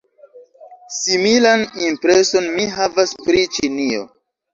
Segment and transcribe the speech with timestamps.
[0.99, 4.09] Similan impreson mi havas pri Ĉinio.